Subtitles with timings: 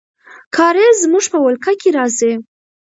[0.55, 2.33] کارېز زموږ په ولکه کې راځي.